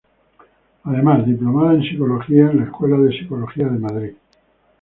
Además, 0.85 1.27
diplomada 1.27 1.75
en 1.75 1.83
psicología 1.83 2.49
en 2.49 2.57
la 2.57 2.63
Escuela 2.63 2.97
de 2.97 3.15
Psicología 3.15 3.67
de 3.67 3.77
Madrid. 3.77 4.13